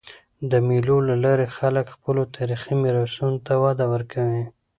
[0.51, 4.43] د مېلو له لاري خلک خپلو تاریخي میراثونو ته وده ورکوي.